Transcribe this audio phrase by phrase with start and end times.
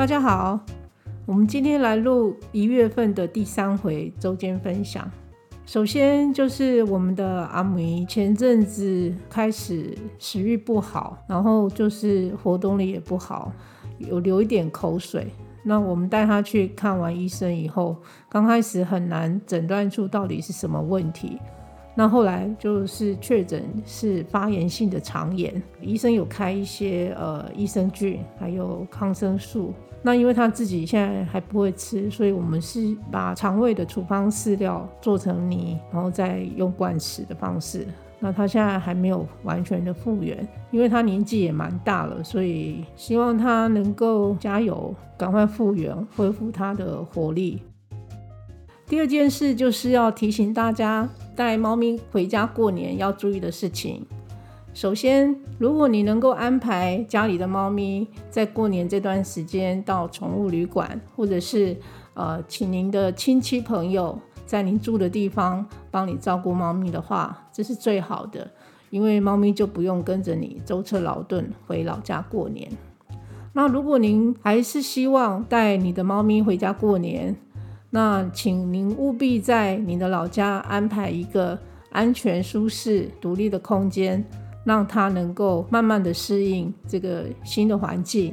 [0.00, 0.58] 大家好，
[1.26, 5.06] 我们今天来录一月份的第三回周间分享。
[5.66, 13.52] 首先就是我们的阿梅前阵子开始食欲不好，然后就是活动力也不好，
[13.98, 15.28] 有流一点口水。
[15.64, 17.94] 那我们带他去看完医生以后，
[18.30, 21.38] 刚开始很难诊断出到底是什么问题。
[21.94, 29.74] 那后来就是确诊是发炎性的肠炎，医生有开一些呃益生菌，还有抗生素。
[30.02, 37.86] 那因为他自己现在还不会吃，所以我们是把肠胃的处方饲料做成泥，然后再用灌食的方式。
[38.18, 47.62] 那他现在还没有完全的复原，因为他年纪也蛮大了，所以希望他能够加油，赶快复原，恢复他的活力。
[48.86, 51.08] 第二件事就是要提醒大家
[51.40, 54.04] 带猫咪回家过年要注意的事情。
[54.74, 61.74] 首先，如果你能够安排家里的猫咪在过年这段时间到宠物旅馆，或者是
[62.12, 68.46] 呃，请您的亲戚朋友在您住的地方帮你照顾猫咪的话，这是最好的，
[68.90, 72.70] 因为猫咪就不用跟着你舟车劳顿回老家过年。
[73.54, 77.34] 那如果您还是希望带你的猫咪回家过年，
[77.90, 81.58] 那请您务必在你的老家安排一个
[81.90, 84.24] 安全、舒适、独立的空间，
[84.64, 88.32] 让它能够慢慢的适应这个新的环境。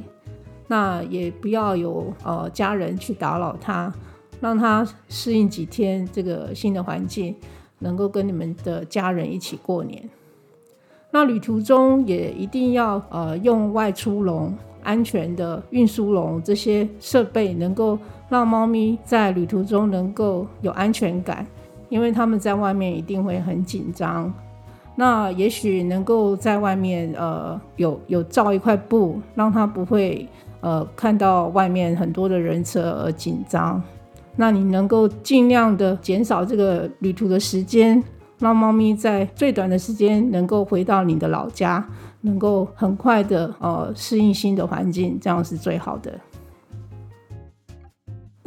[0.68, 3.92] 那也不要有呃家人去打扰它，
[4.40, 7.34] 让它适应几天这个新的环境，
[7.80, 10.08] 能够跟你们的家人一起过年。
[11.10, 14.56] 那旅途中也一定要呃用外出笼。
[14.84, 17.98] 安全的运输笼这些设备能够
[18.28, 21.46] 让猫咪在旅途中能够有安全感，
[21.88, 24.32] 因为它们在外面一定会很紧张。
[24.94, 30.28] 那也许能够在外面呃有有罩一块布，让它不会
[30.60, 33.82] 呃看到外面很多的人车而紧张。
[34.36, 38.02] 那你能够尽量的减少这个旅途的时间，
[38.38, 41.86] 让猫咪在最短的时间能够回到你的老家。
[42.22, 46.12] 能够很快的呃适应新的环境，这样是最好的。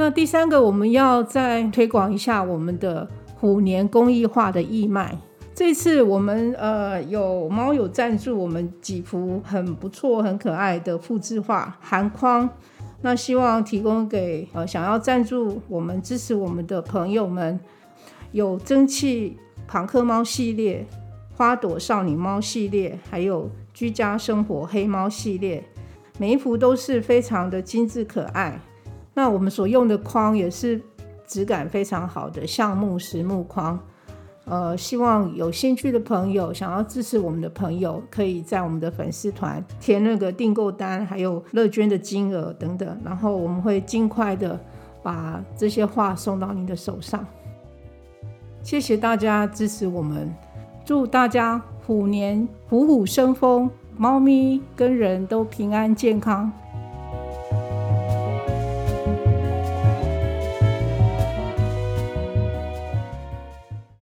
[0.04, 5.16] 那第三个，我们要再推广一下我们的虎年公益化的义卖。
[5.54, 12.50] 这次我们呃有猫友赞助我们几幅很不错、很可爱的复制画含框，
[13.04, 17.60] 那希望提供给呃想要赞助我们、支持我们的朋友们，
[18.32, 19.38] 有蒸汽
[19.68, 20.84] 庞克猫系列、
[21.36, 23.48] 花朵少女猫系列，还有。
[23.74, 25.64] 居家生活黑猫系列，
[26.18, 28.60] 每一幅都是非常的精致可爱。
[29.14, 30.82] 那我们所用的框也是
[31.28, 33.80] 质感非常好的橡木实木框。
[34.46, 44.60] 呃，希望有兴趣的朋友，想要支持我们的朋友，可以在我们的粉丝团填那个订购单，还有乐捐的金额等等，然后我们会尽快的
[45.04, 47.26] 把这些画送到您的手上。
[48.64, 50.34] 谢谢大家支持我们，
[50.86, 51.62] 祝大家！
[51.84, 56.52] 虎年虎虎生风，猫咪跟人都平安健康。